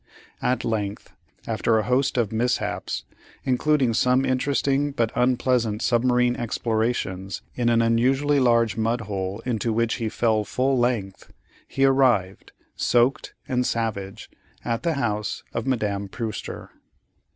[0.41, 1.13] At length,
[1.45, 3.03] after a host of mishaps,
[3.43, 9.97] including some interesting but unpleasant submarine explorations in an unusually large mud hole into which
[9.97, 11.31] he fell full length,
[11.67, 14.27] he arrived, soaked and savage,
[14.65, 16.69] at the house of Madame Prewster.